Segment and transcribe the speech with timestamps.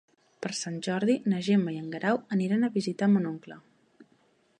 [0.43, 3.59] Per Sant Jordi na Gemma i en Guerau aniran a visitar mon oncle.